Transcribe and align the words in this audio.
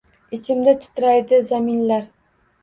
Ichimda 0.37 0.73
titraydi 0.85 1.41
zaminlar. 1.51 2.09